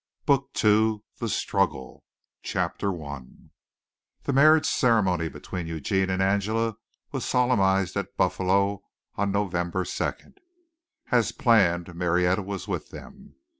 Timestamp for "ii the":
0.65-1.29